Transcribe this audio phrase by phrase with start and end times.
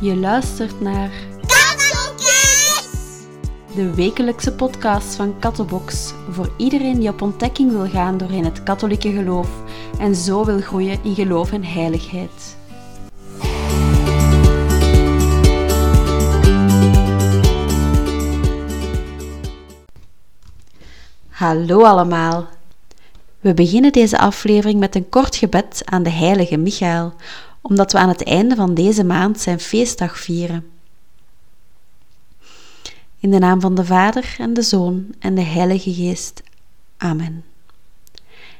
[0.00, 1.10] Je luistert naar
[3.74, 9.12] de wekelijkse podcast van Kattenbox voor iedereen die op ontdekking wil gaan doorheen het katholieke
[9.12, 9.48] geloof
[9.98, 12.56] en zo wil groeien in geloof en heiligheid.
[21.28, 22.46] Hallo allemaal.
[23.40, 27.12] We beginnen deze aflevering met een kort gebed aan de heilige Michael,
[27.60, 30.70] omdat we aan het einde van deze maand zijn feestdag vieren.
[33.18, 36.42] In de naam van de Vader en de Zoon en de Heilige Geest.
[36.96, 37.44] Amen.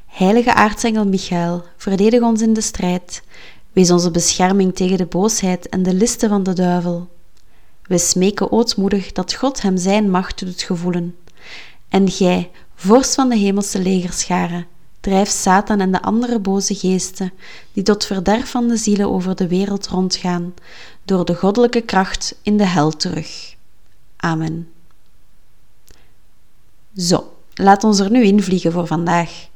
[0.06, 3.22] Heilige aartsengel Michael, verdedig ons in de strijd.
[3.72, 7.08] Wees onze bescherming tegen de boosheid en de listen van de duivel.
[7.82, 11.16] We smeken ootmoedig dat God hem zijn macht doet gevoelen.
[11.88, 14.66] En gij, vorst van de hemelse legerscharen,
[15.00, 17.32] drijf Satan en de andere boze geesten,
[17.72, 20.54] die tot verderf van de zielen over de wereld rondgaan,
[21.04, 23.54] door de goddelijke kracht in de hel terug.
[24.16, 24.68] Amen.
[26.96, 29.48] Zo, laat ons er nu invliegen voor vandaag.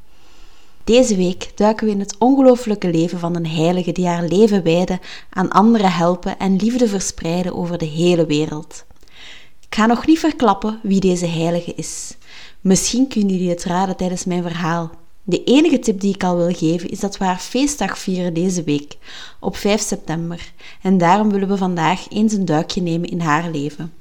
[0.85, 5.01] Deze week duiken we in het ongelooflijke leven van een heilige die haar leven wijde
[5.31, 8.85] aan anderen helpen en liefde verspreiden over de hele wereld.
[9.61, 12.17] Ik ga nog niet verklappen wie deze heilige is.
[12.61, 14.91] Misschien kunnen jullie het raden tijdens mijn verhaal.
[15.27, 18.63] De enige tip die ik al wil geven is dat we haar feestdag vieren deze
[18.63, 18.97] week,
[19.41, 23.93] op 5 september, en daarom willen we vandaag eens een duikje nemen in haar leven.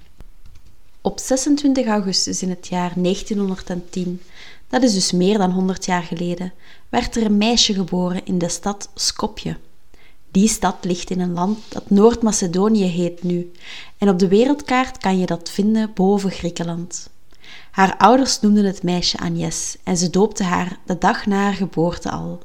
[1.01, 4.21] Op 26 augustus in het jaar 1910,
[4.67, 6.53] dat is dus meer dan 100 jaar geleden,
[6.89, 9.57] werd er een meisje geboren in de stad Skopje.
[10.31, 13.51] Die stad ligt in een land dat Noord-Macedonië heet nu,
[13.97, 17.09] en op de wereldkaart kan je dat vinden boven Griekenland.
[17.71, 22.11] Haar ouders noemden het meisje Agnes en ze doopten haar de dag na haar geboorte
[22.11, 22.41] al.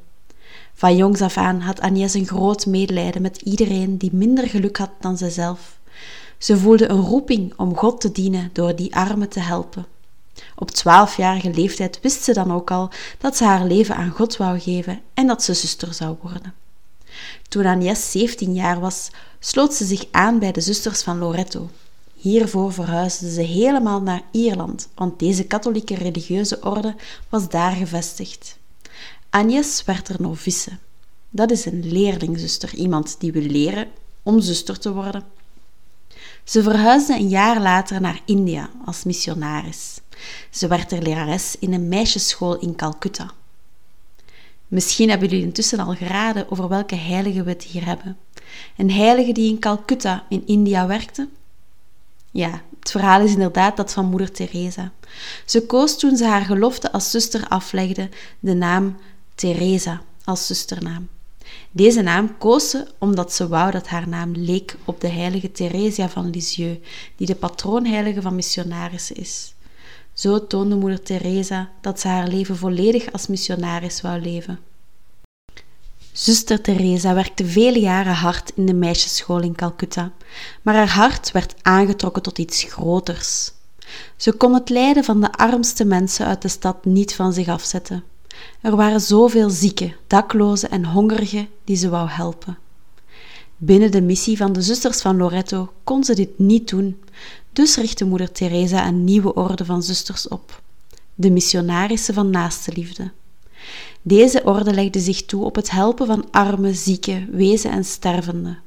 [0.75, 4.91] Van jongs af aan had Agnes een groot medelijden met iedereen die minder geluk had
[5.01, 5.79] dan zijzelf.
[6.39, 9.87] Ze voelde een roeping om God te dienen door die armen te helpen.
[10.57, 14.61] Op twaalfjarige leeftijd wist ze dan ook al dat ze haar leven aan God wou
[14.61, 16.55] geven en dat ze zuster zou worden.
[17.49, 21.71] Toen Agnes 17 jaar was, sloot ze zich aan bij de zusters van Loretto,
[22.21, 26.95] Hiervoor verhuisden ze helemaal naar Ierland, want deze katholieke religieuze orde
[27.29, 28.59] was daar gevestigd.
[29.31, 30.79] Agnes werd er novice.
[31.31, 33.89] Dat is een leerlingzuster, iemand die wil leren
[34.23, 35.25] om zuster te worden.
[36.45, 40.01] Ze verhuisde een jaar later naar India als missionaris.
[40.51, 43.31] Ze werd er lerares in een meisjesschool in Calcutta.
[44.69, 48.17] Misschien hebben jullie intussen al geraden over welke heilige we het hier hebben.
[48.77, 51.29] Een heilige die in Calcutta in India werkte
[52.31, 54.93] ja, het verhaal is inderdaad dat van moeder Teresa.
[55.45, 58.09] Ze koos toen ze haar gelofte als zuster aflegde
[58.41, 58.97] de naam
[59.35, 61.09] Teresa als zusternaam.
[61.71, 66.09] Deze naam koos ze omdat ze wou dat haar naam leek op de heilige Theresia
[66.09, 69.55] van Lisieux, die de patroonheilige van missionarissen is.
[70.13, 74.59] Zo toonde moeder Teresa dat ze haar leven volledig als missionaris wou leven.
[76.19, 80.13] Zuster Teresa werkte vele jaren hard in de meisjesschool in Calcutta,
[80.63, 83.53] maar haar hart werd aangetrokken tot iets groters.
[84.17, 88.05] Ze kon het lijden van de armste mensen uit de stad niet van zich afzetten.
[88.61, 92.59] Er waren zoveel zieken, daklozen en hongerigen die ze wou helpen.
[93.57, 97.01] Binnen de missie van de zusters van Loretto kon ze dit niet doen,
[97.53, 100.63] dus richtte moeder Teresa een nieuwe orde van zusters op,
[101.15, 103.11] de missionarissen van naaste liefde.
[104.03, 108.59] Deze orde legde zich toe op het helpen van arme, zieke, wezen en stervenden.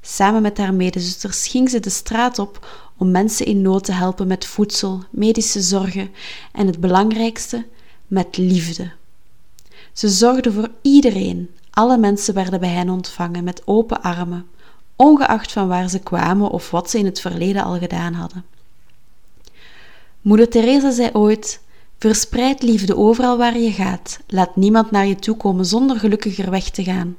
[0.00, 2.66] Samen met haar medezusters ging ze de straat op
[2.96, 6.10] om mensen in nood te helpen met voedsel, medische zorgen
[6.52, 7.66] en het belangrijkste,
[8.06, 8.92] met liefde.
[9.92, 11.50] Ze zorgde voor iedereen.
[11.70, 14.46] Alle mensen werden bij hen ontvangen met open armen,
[14.96, 18.44] ongeacht van waar ze kwamen of wat ze in het verleden al gedaan hadden.
[20.20, 21.60] Moeder Teresa zei ooit:
[21.98, 24.18] Verspreid liefde overal waar je gaat.
[24.26, 27.16] Laat niemand naar je toe komen zonder gelukkiger weg te gaan.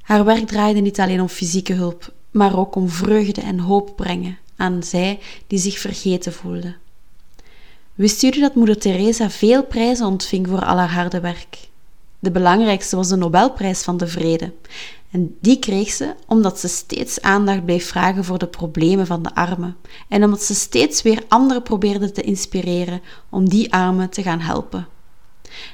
[0.00, 4.38] Haar werk draaide niet alleen om fysieke hulp, maar ook om vreugde en hoop brengen
[4.56, 6.76] aan zij die zich vergeten voelden.
[7.94, 11.68] Wist jullie dat moeder Teresa veel prijzen ontving voor al haar harde werk?
[12.26, 14.52] De belangrijkste was de Nobelprijs van de Vrede.
[15.10, 19.34] En die kreeg ze omdat ze steeds aandacht bleef vragen voor de problemen van de
[19.34, 19.76] armen.
[20.08, 24.88] En omdat ze steeds weer anderen probeerde te inspireren om die armen te gaan helpen.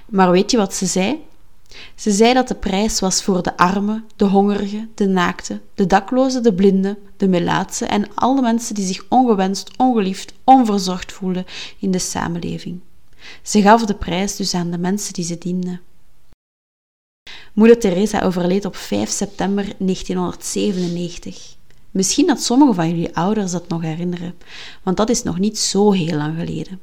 [0.06, 1.24] Maar weet je wat ze zei?
[1.94, 6.42] Ze zei dat de prijs was voor de armen, de hongerigen, de naakten, de daklozen,
[6.42, 11.44] de blinden, de melaatsen en alle mensen die zich ongewenst, ongeliefd, onverzorgd voelden
[11.78, 12.80] in de samenleving.
[13.42, 15.80] Ze gaf de prijs dus aan de mensen die ze dienden.
[17.52, 21.54] Moeder Teresa overleed op 5 september 1997.
[21.90, 24.34] Misschien dat sommige van jullie ouders dat nog herinneren,
[24.82, 26.80] want dat is nog niet zo heel lang geleden.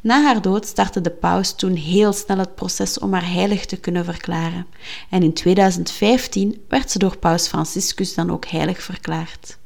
[0.00, 3.76] Na haar dood startte de paus toen heel snel het proces om haar heilig te
[3.76, 4.66] kunnen verklaren.
[5.10, 9.58] En in 2015 werd ze door paus Franciscus dan ook heilig verklaard.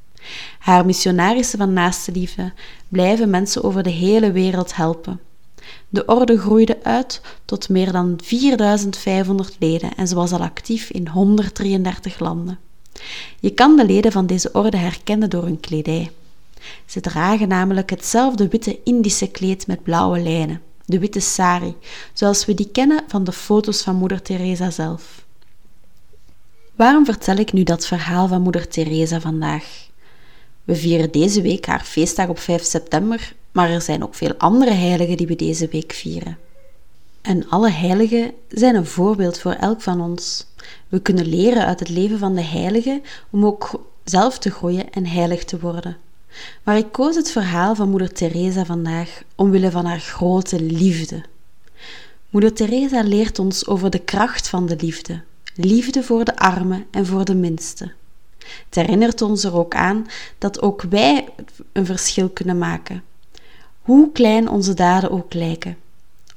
[0.59, 2.53] Haar missionarissen van naaste liefde
[2.89, 5.21] blijven mensen over de hele wereld helpen.
[5.89, 11.09] De orde groeide uit tot meer dan 4500 leden en ze was al actief in
[11.09, 12.59] 133 landen.
[13.41, 16.11] Je kan de leden van deze orde herkennen door hun kledij.
[16.87, 21.77] Ze dragen namelijk hetzelfde witte Indische kleed met blauwe lijnen, de witte sari,
[22.13, 25.25] zoals we die kennen van de foto's van Moeder Teresa zelf.
[26.77, 29.89] Waarom vertel ik nu dat verhaal van Moeder Teresa vandaag?
[30.65, 34.73] We vieren deze week haar feestdag op 5 september, maar er zijn ook veel andere
[34.73, 36.39] heiligen die we deze week vieren.
[37.21, 40.47] En alle heiligen zijn een voorbeeld voor elk van ons.
[40.89, 45.07] We kunnen leren uit het leven van de heiligen om ook zelf te groeien en
[45.07, 45.97] heilig te worden.
[46.63, 51.23] Maar ik koos het verhaal van moeder Teresa vandaag omwille van haar grote liefde.
[52.31, 55.21] Moeder Teresa leert ons over de kracht van de liefde.
[55.55, 57.93] Liefde voor de armen en voor de minsten.
[58.39, 60.07] Het herinnert ons er ook aan
[60.39, 61.29] dat ook wij
[61.73, 63.03] een verschil kunnen maken.
[63.81, 65.77] Hoe klein onze daden ook lijken.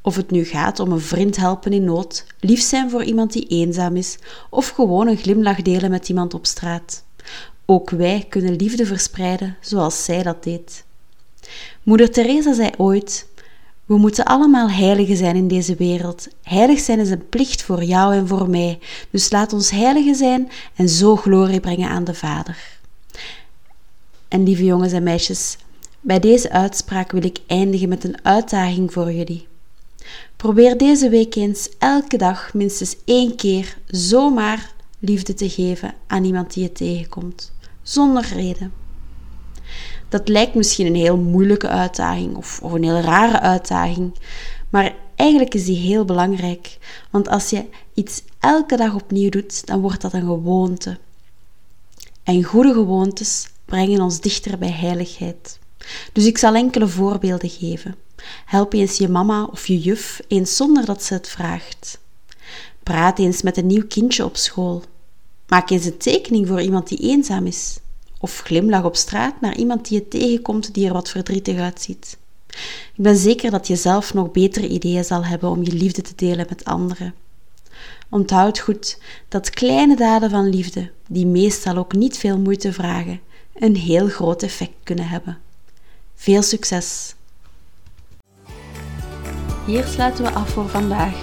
[0.02, 3.48] Of het nu gaat om een vriend helpen in nood, lief zijn voor iemand die
[3.48, 4.18] eenzaam is,
[4.50, 7.04] of gewoon een glimlach delen met iemand op straat.
[7.66, 10.84] Ook wij kunnen liefde verspreiden zoals zij dat deed.
[11.84, 13.28] Moeder Teresa zei ooit:
[13.86, 16.28] We moeten allemaal heiligen zijn in deze wereld.
[16.44, 18.80] Heilig zijn is een plicht voor jou en voor mij.
[19.10, 22.58] Dus laat ons heiligen zijn en zo glorie brengen aan de Vader.
[24.28, 25.58] En lieve jongens en meisjes,
[26.04, 29.48] bij deze uitspraak wil ik eindigen met een uitdaging voor jullie.
[30.36, 36.54] Probeer deze week eens elke dag minstens één keer zomaar liefde te geven aan iemand
[36.54, 38.74] die je tegenkomt, zonder reden.
[40.10, 44.14] Dat lijkt misschien een heel moeilijke uitdaging of, of een heel rare uitdaging,
[44.70, 46.78] maar eigenlijk is die heel belangrijk,
[47.12, 50.98] want als je iets elke dag opnieuw doet, dan wordt dat een gewoonte.
[52.24, 55.62] En goede gewoontes brengen ons dichter bij heiligheid.
[56.14, 57.96] Dus ik zal enkele voorbeelden geven.
[58.46, 62.00] Help eens je mama of je juf eens zonder dat ze het vraagt.
[62.84, 64.84] Praat eens met een nieuw kindje op school.
[65.48, 67.78] Maak eens een tekening voor iemand die eenzaam is.
[68.20, 72.18] Of glimlach op straat naar iemand die je tegenkomt die er wat verdrietig uitziet.
[72.96, 76.14] Ik ben zeker dat je zelf nog betere ideeën zal hebben om je liefde te
[76.16, 77.14] delen met anderen.
[78.10, 79.00] Onthoud goed
[79.30, 83.20] dat kleine daden van liefde, die meestal ook niet veel moeite vragen,
[83.54, 85.38] een heel groot effect kunnen hebben.
[86.24, 87.16] Veel succes!
[89.66, 91.16] Hier sluiten we af voor vandaag.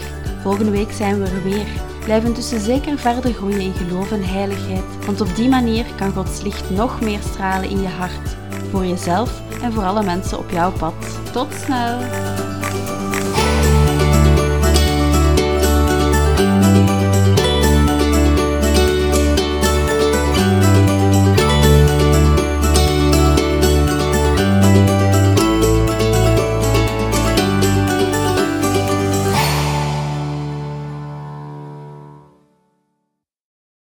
[0.43, 1.67] Volgende week zijn we er weer.
[2.05, 6.43] Blijf intussen zeker verder groeien in geloof en heiligheid, want op die manier kan Gods
[6.43, 8.37] licht nog meer stralen in je hart,
[8.71, 10.95] voor jezelf en voor alle mensen op jouw pad.
[11.33, 12.50] Tot snel!